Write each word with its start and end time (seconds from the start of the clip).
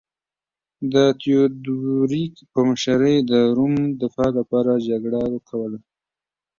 د 0.93 0.95
تیودوریک 1.21 2.33
په 2.53 2.59
مشرۍ 2.69 3.15
د 3.31 3.33
روم 3.57 3.75
دفاع 4.01 4.29
لپاره 4.39 4.71
جګړه 4.89 5.21
کوله 5.49 5.79